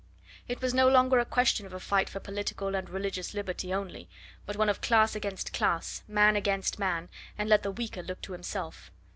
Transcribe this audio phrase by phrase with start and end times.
[0.47, 4.09] It was no longer a question of a fight for political and religious liberty only,
[4.47, 8.31] but one of class against class, man against man, and let the weaker look to
[8.33, 8.89] himself.